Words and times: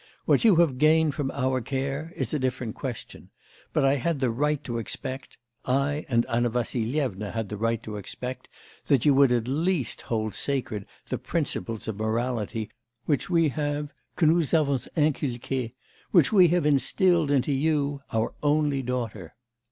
What 0.25 0.43
you 0.43 0.55
have 0.55 0.79
gained 0.79 1.13
from 1.13 1.29
our 1.29 1.61
care 1.61 2.11
is 2.15 2.33
a 2.33 2.39
different 2.39 2.73
question; 2.73 3.29
but 3.71 3.85
I 3.85 3.97
had 3.97 4.19
the 4.19 4.31
right 4.31 4.63
to 4.63 4.79
expect 4.79 5.37
I 5.63 6.07
and 6.09 6.25
Anna 6.25 6.49
Vassilyevna 6.49 7.29
had 7.33 7.49
the 7.49 7.55
right 7.57 7.83
to 7.83 7.97
expect 7.97 8.49
that 8.87 9.05
you 9.05 9.13
would 9.13 9.31
at 9.31 9.47
least 9.47 10.01
hold 10.01 10.33
sacred 10.33 10.87
the 11.09 11.19
principles 11.19 11.87
of 11.87 11.97
morality 11.99 12.71
which 13.05 13.29
we 13.29 13.49
have 13.49 13.93
que 14.17 14.27
nous 14.27 14.55
avons 14.55 14.87
inculqués, 14.97 15.73
which 16.09 16.33
we 16.33 16.47
have 16.47 16.65
instilled 16.65 17.29
into 17.29 17.51
you, 17.51 18.01
our 18.11 18.33
only 18.41 18.81
daughter. 18.81 19.35